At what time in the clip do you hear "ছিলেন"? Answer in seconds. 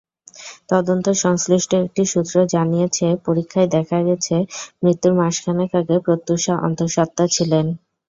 7.35-7.65